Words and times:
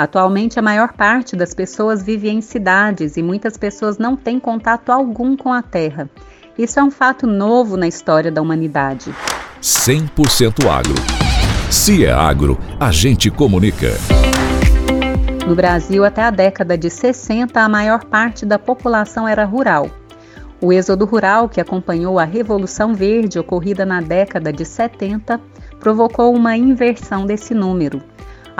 Atualmente, 0.00 0.58
a 0.58 0.62
maior 0.62 0.94
parte 0.94 1.36
das 1.36 1.52
pessoas 1.52 2.02
vive 2.02 2.30
em 2.30 2.40
cidades 2.40 3.18
e 3.18 3.22
muitas 3.22 3.58
pessoas 3.58 3.98
não 3.98 4.16
têm 4.16 4.40
contato 4.40 4.88
algum 4.88 5.36
com 5.36 5.52
a 5.52 5.60
terra. 5.60 6.08
Isso 6.56 6.80
é 6.80 6.82
um 6.82 6.90
fato 6.90 7.26
novo 7.26 7.76
na 7.76 7.86
história 7.86 8.32
da 8.32 8.40
humanidade. 8.40 9.14
100% 9.60 10.66
agro. 10.66 10.94
Se 11.70 12.02
é 12.02 12.10
agro, 12.10 12.58
a 12.80 12.90
gente 12.90 13.30
comunica. 13.30 13.88
No 15.46 15.54
Brasil, 15.54 16.02
até 16.02 16.22
a 16.22 16.30
década 16.30 16.78
de 16.78 16.88
60, 16.88 17.60
a 17.60 17.68
maior 17.68 18.06
parte 18.06 18.46
da 18.46 18.58
população 18.58 19.28
era 19.28 19.44
rural. 19.44 19.90
O 20.62 20.72
êxodo 20.72 21.04
rural, 21.04 21.46
que 21.46 21.60
acompanhou 21.60 22.18
a 22.18 22.24
Revolução 22.24 22.94
Verde 22.94 23.38
ocorrida 23.38 23.84
na 23.84 24.00
década 24.00 24.50
de 24.50 24.64
70, 24.64 25.38
provocou 25.78 26.34
uma 26.34 26.56
inversão 26.56 27.26
desse 27.26 27.52
número. 27.52 28.02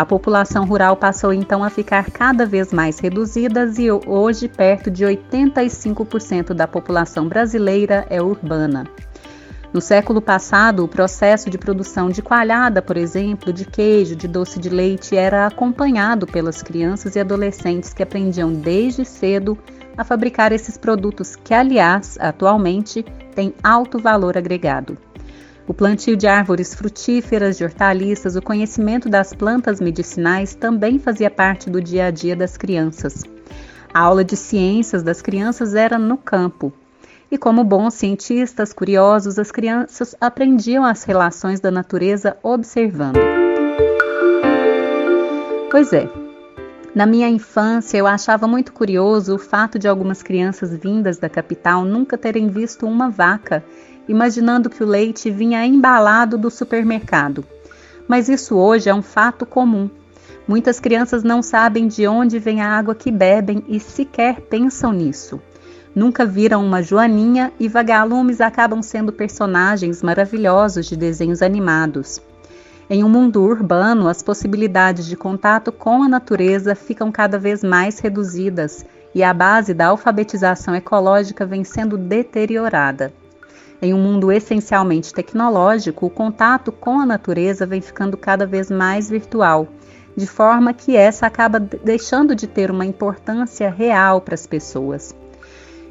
A 0.01 0.07
população 0.07 0.65
rural 0.65 0.97
passou 0.97 1.31
então 1.31 1.63
a 1.63 1.69
ficar 1.69 2.11
cada 2.11 2.47
vez 2.47 2.73
mais 2.73 2.99
reduzida 2.99 3.71
e 3.79 3.91
hoje 3.93 4.49
perto 4.49 4.91
de 4.91 5.05
85% 5.05 6.55
da 6.55 6.67
população 6.67 7.29
brasileira 7.29 8.07
é 8.09 8.23
urbana. 8.23 8.87
No 9.75 9.79
século 9.79 10.23
passado, 10.23 10.83
o 10.83 10.89
processo 10.89 11.51
de 11.51 11.59
produção 11.59 12.09
de 12.09 12.23
coalhada, 12.23 12.81
por 12.81 12.97
exemplo, 12.97 13.53
de 13.53 13.67
queijo, 13.67 14.17
de 14.17 14.27
doce 14.27 14.59
de 14.59 14.71
leite, 14.71 15.19
era 15.19 15.47
acompanhado 15.47 16.27
pelas 16.27 16.63
crianças 16.63 17.15
e 17.15 17.21
adolescentes 17.21 17.93
que 17.93 18.03
aprendiam 18.03 18.51
desde 18.55 19.05
cedo 19.05 19.59
a 19.99 20.03
fabricar 20.03 20.51
esses 20.51 20.79
produtos 20.79 21.37
que, 21.37 21.53
aliás, 21.53 22.17
atualmente 22.19 23.03
têm 23.35 23.53
alto 23.63 23.99
valor 23.99 24.39
agregado. 24.39 25.10
O 25.71 25.73
plantio 25.73 26.17
de 26.17 26.27
árvores 26.27 26.75
frutíferas, 26.75 27.57
de 27.57 27.63
hortaliças, 27.63 28.35
o 28.35 28.43
conhecimento 28.43 29.09
das 29.09 29.33
plantas 29.33 29.81
medicinais 29.81 30.53
também 30.53 30.99
fazia 30.99 31.31
parte 31.31 31.71
do 31.71 31.81
dia 31.81 32.07
a 32.07 32.11
dia 32.11 32.35
das 32.35 32.57
crianças. 32.57 33.23
A 33.95 34.01
aula 34.01 34.25
de 34.25 34.37
ciências 34.37 35.05
das 35.05 35.23
crianças 35.23 35.77
era 35.77 35.97
no 35.97 36.19
campo. 36.19 36.73
E 37.31 37.39
como 37.39 37.63
bons 37.63 37.95
cientistas 37.95 38.73
curiosos, 38.73 39.39
as 39.39 39.53
crianças 39.53 40.17
aprendiam 40.21 40.85
as 40.85 41.05
relações 41.05 41.61
da 41.61 41.71
natureza 41.71 42.37
observando. 42.43 43.21
Pois 45.71 45.93
é, 45.93 46.11
na 46.93 47.07
minha 47.07 47.29
infância, 47.29 47.97
eu 47.97 48.09
achava 48.09 48.49
muito 48.49 48.73
curioso 48.73 49.37
o 49.37 49.39
fato 49.39 49.79
de 49.79 49.87
algumas 49.87 50.21
crianças 50.21 50.75
vindas 50.75 51.19
da 51.19 51.29
capital 51.29 51.85
nunca 51.85 52.19
terem 52.19 52.49
visto 52.49 52.85
uma 52.85 53.09
vaca 53.09 53.63
imaginando 54.11 54.69
que 54.69 54.83
o 54.83 54.87
leite 54.87 55.31
vinha 55.31 55.65
embalado 55.65 56.37
do 56.37 56.51
supermercado. 56.51 57.45
Mas 58.09 58.29
isso 58.29 58.57
hoje 58.57 58.91
é 58.91 58.95
um 58.95 59.03
fato 59.03 59.47
comum. 59.47 59.89
Muitas 60.49 60.81
crianças 60.81 61.23
não 61.23 61.43
sabem 61.43 61.87
de 61.87 62.09
onde 62.09 62.41
vem 62.41 62.61
a 62.61 62.69
água 62.69 62.93
que 62.93 63.11
bebem 63.11 63.63
e 63.69 63.79
sequer 63.79 64.41
pensam 64.41 64.93
nisso. 64.93 65.41
Nunca 65.95 66.27
viram 66.27 66.65
uma 66.65 66.83
joaninha 66.83 67.53
e 67.59 67.69
vagalumes 67.69 68.41
acabam 68.41 68.83
sendo 68.83 69.13
personagens 69.13 70.03
maravilhosos 70.03 70.87
de 70.87 70.97
desenhos 70.97 71.41
animados. 71.41 72.21
Em 72.89 73.05
um 73.05 73.09
mundo 73.09 73.41
urbano, 73.41 74.09
as 74.09 74.25
possibilidades 74.25 75.07
de 75.07 75.17
contato 75.17 75.71
com 75.71 76.03
a 76.03 76.09
natureza 76.09 76.75
ficam 76.75 77.13
cada 77.13 77.39
vez 77.39 77.63
mais 77.63 78.01
reduzidas 78.01 78.85
e 79.15 79.23
a 79.23 79.33
base 79.33 79.73
da 79.73 79.87
alfabetização 79.87 80.75
ecológica 80.75 81.47
vem 81.47 81.63
sendo 81.63 81.97
deteriorada. 81.97 83.13
Em 83.83 83.95
um 83.95 83.99
mundo 83.99 84.31
essencialmente 84.31 85.15
tecnológico, 85.15 86.05
o 86.05 86.11
contato 86.11 86.71
com 86.71 87.01
a 87.01 87.07
natureza 87.07 87.65
vem 87.65 87.81
ficando 87.81 88.15
cada 88.15 88.47
vez 88.47 88.71
mais 88.71 89.09
virtual, 89.09 89.69
de 90.15 90.27
forma 90.27 90.75
que 90.75 90.95
essa 90.95 91.27
acaba 91.27 91.59
deixando 91.59 92.35
de 92.35 92.47
ter 92.47 92.71
uma 92.71 92.85
importância 92.85 93.71
real 93.71 94.21
para 94.21 94.35
as 94.35 94.47
pessoas. 94.47 95.17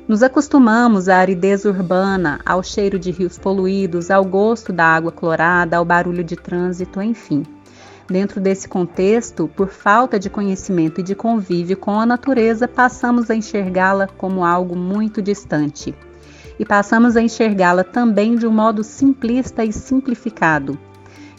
Nos 0.08 0.22
acostumamos 0.22 1.10
à 1.10 1.18
aridez 1.18 1.66
urbana, 1.66 2.40
ao 2.46 2.62
cheiro 2.62 3.00
de 3.00 3.10
rios 3.10 3.40
poluídos, 3.40 4.12
ao 4.12 4.24
gosto 4.24 4.72
da 4.72 4.86
água 4.86 5.12
clorada, 5.12 5.78
ao 5.78 5.86
barulho 5.86 6.24
de 6.24 6.36
trânsito, 6.36 7.02
enfim. 7.02 7.44
Dentro 8.08 8.40
desse 8.40 8.68
contexto, 8.68 9.48
por 9.48 9.70
falta 9.70 10.20
de 10.20 10.30
conhecimento 10.30 11.00
e 11.00 11.04
de 11.04 11.16
convívio 11.16 11.78
com 11.78 12.00
a 12.00 12.06
natureza, 12.06 12.68
passamos 12.68 13.32
a 13.32 13.36
enxergá-la 13.36 14.08
como 14.08 14.46
algo 14.46 14.76
muito 14.76 15.24
distante 15.24 15.96
e 16.60 16.66
passamos 16.66 17.16
a 17.16 17.22
enxergá-la 17.22 17.86
também 17.86 18.36
de 18.36 18.46
um 18.46 18.52
modo 18.52 18.84
simplista 18.84 19.64
e 19.64 19.72
simplificado. 19.72 20.78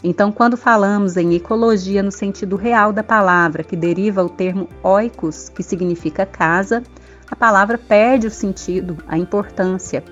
Então, 0.03 0.31
quando 0.31 0.57
falamos 0.57 1.15
em 1.15 1.35
ecologia 1.35 2.01
no 2.01 2.11
sentido 2.11 2.55
real 2.55 2.91
da 2.91 3.03
palavra, 3.03 3.63
que 3.63 3.75
deriva 3.75 4.23
o 4.23 4.29
termo 4.29 4.67
oikos, 4.81 5.47
que 5.47 5.61
significa 5.61 6.25
casa, 6.25 6.81
a 7.29 7.35
palavra 7.35 7.77
perde 7.77 8.25
o 8.25 8.31
sentido, 8.31 8.97
a 9.07 9.15
importância. 9.15 10.03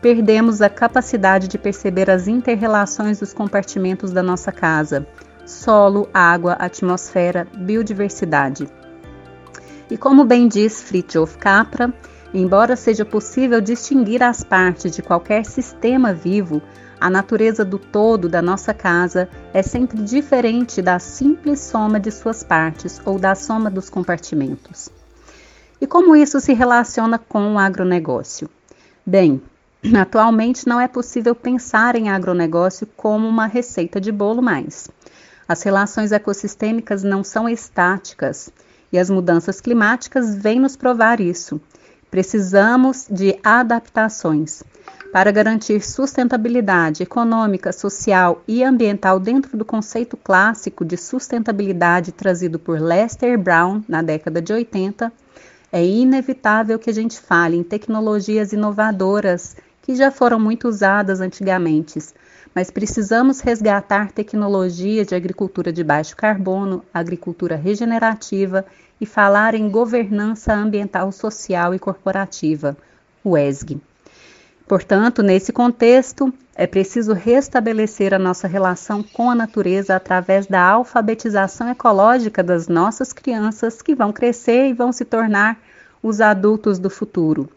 Perdemos 0.00 0.62
a 0.62 0.68
capacidade 0.68 1.48
de 1.48 1.58
perceber 1.58 2.08
as 2.08 2.28
interrelações 2.28 3.18
dos 3.18 3.32
compartimentos 3.32 4.12
da 4.12 4.22
nossa 4.22 4.52
casa: 4.52 5.04
solo, 5.44 6.08
água, 6.14 6.52
atmosfera, 6.52 7.48
biodiversidade. 7.56 8.68
E 9.90 9.96
como 9.96 10.24
bem 10.24 10.46
diz 10.46 10.80
Fritjof 10.80 11.36
Capra, 11.38 11.92
Embora 12.36 12.74
seja 12.74 13.04
possível 13.04 13.60
distinguir 13.60 14.20
as 14.20 14.42
partes 14.42 14.90
de 14.90 15.00
qualquer 15.00 15.44
sistema 15.44 16.12
vivo, 16.12 16.60
a 17.00 17.08
natureza 17.08 17.64
do 17.64 17.78
todo 17.78 18.28
da 18.28 18.42
nossa 18.42 18.74
casa 18.74 19.28
é 19.52 19.62
sempre 19.62 20.02
diferente 20.02 20.82
da 20.82 20.98
simples 20.98 21.60
soma 21.60 22.00
de 22.00 22.10
suas 22.10 22.42
partes 22.42 23.00
ou 23.04 23.20
da 23.20 23.36
soma 23.36 23.70
dos 23.70 23.88
compartimentos. 23.88 24.90
E 25.80 25.86
como 25.86 26.16
isso 26.16 26.40
se 26.40 26.52
relaciona 26.52 27.20
com 27.20 27.54
o 27.54 27.58
agronegócio? 27.58 28.50
Bem, 29.06 29.40
atualmente 29.96 30.66
não 30.66 30.80
é 30.80 30.88
possível 30.88 31.36
pensar 31.36 31.94
em 31.94 32.08
agronegócio 32.08 32.84
como 32.96 33.28
uma 33.28 33.46
receita 33.46 34.00
de 34.00 34.10
bolo 34.10 34.42
mais. 34.42 34.90
As 35.46 35.62
relações 35.62 36.10
ecossistêmicas 36.10 37.04
não 37.04 37.22
são 37.22 37.48
estáticas 37.48 38.50
e 38.90 38.98
as 38.98 39.08
mudanças 39.08 39.60
climáticas 39.60 40.34
vêm 40.34 40.58
nos 40.58 40.76
provar 40.76 41.20
isso. 41.20 41.60
Precisamos 42.14 43.08
de 43.10 43.36
adaptações 43.42 44.62
para 45.12 45.32
garantir 45.32 45.84
sustentabilidade 45.84 47.02
econômica, 47.02 47.72
social 47.72 48.40
e 48.46 48.62
ambiental 48.62 49.18
dentro 49.18 49.58
do 49.58 49.64
conceito 49.64 50.16
clássico 50.16 50.84
de 50.84 50.96
sustentabilidade 50.96 52.12
trazido 52.12 52.56
por 52.56 52.80
Lester 52.80 53.36
Brown 53.36 53.82
na 53.88 54.00
década 54.00 54.40
de 54.40 54.52
80. 54.52 55.12
É 55.72 55.84
inevitável 55.84 56.78
que 56.78 56.88
a 56.88 56.94
gente 56.94 57.18
fale 57.18 57.56
em 57.56 57.64
tecnologias 57.64 58.52
inovadoras 58.52 59.56
que 59.82 59.96
já 59.96 60.12
foram 60.12 60.38
muito 60.38 60.68
usadas 60.68 61.20
antigamente, 61.20 61.98
mas 62.54 62.70
precisamos 62.70 63.40
resgatar 63.40 64.12
tecnologia 64.12 65.04
de 65.04 65.14
agricultura 65.14 65.72
de 65.72 65.82
baixo 65.82 66.16
carbono, 66.16 66.84
agricultura 66.94 67.56
regenerativa 67.56 68.64
e 69.00 69.04
falar 69.04 69.54
em 69.54 69.68
governança 69.68 70.54
ambiental, 70.54 71.10
social 71.10 71.74
e 71.74 71.78
corporativa, 71.78 72.76
o 73.24 73.36
ESG. 73.36 73.80
Portanto, 74.66 75.22
nesse 75.22 75.52
contexto, 75.52 76.32
é 76.54 76.66
preciso 76.66 77.12
restabelecer 77.12 78.14
a 78.14 78.18
nossa 78.18 78.46
relação 78.46 79.02
com 79.02 79.30
a 79.30 79.34
natureza 79.34 79.96
através 79.96 80.46
da 80.46 80.62
alfabetização 80.62 81.68
ecológica 81.68 82.42
das 82.42 82.68
nossas 82.68 83.12
crianças 83.12 83.82
que 83.82 83.94
vão 83.94 84.12
crescer 84.12 84.68
e 84.68 84.72
vão 84.72 84.92
se 84.92 85.04
tornar 85.04 85.58
os 86.02 86.20
adultos 86.20 86.78
do 86.78 86.88
futuro. 86.88 87.50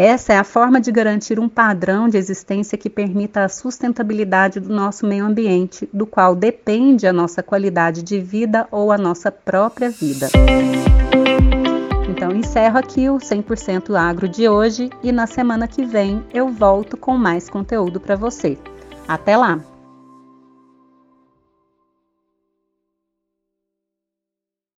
Essa 0.00 0.32
é 0.32 0.38
a 0.38 0.44
forma 0.44 0.80
de 0.80 0.92
garantir 0.92 1.40
um 1.40 1.48
padrão 1.48 2.08
de 2.08 2.16
existência 2.16 2.78
que 2.78 2.88
permita 2.88 3.42
a 3.42 3.48
sustentabilidade 3.48 4.60
do 4.60 4.72
nosso 4.72 5.04
meio 5.04 5.24
ambiente, 5.24 5.88
do 5.92 6.06
qual 6.06 6.36
depende 6.36 7.04
a 7.04 7.12
nossa 7.12 7.42
qualidade 7.42 8.04
de 8.04 8.20
vida 8.20 8.68
ou 8.70 8.92
a 8.92 8.96
nossa 8.96 9.32
própria 9.32 9.90
vida. 9.90 10.28
Então 12.08 12.30
encerro 12.30 12.78
aqui 12.78 13.10
o 13.10 13.16
100% 13.16 13.92
agro 13.96 14.28
de 14.28 14.48
hoje 14.48 14.88
e 15.02 15.10
na 15.10 15.26
semana 15.26 15.66
que 15.66 15.84
vem 15.84 16.24
eu 16.32 16.48
volto 16.48 16.96
com 16.96 17.18
mais 17.18 17.50
conteúdo 17.50 17.98
para 17.98 18.14
você. 18.14 18.56
Até 19.08 19.36
lá! 19.36 19.58